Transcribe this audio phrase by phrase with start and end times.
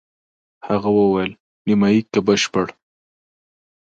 [0.67, 1.31] هغه وویل:
[1.65, 2.67] نیمایي که بشپړ؟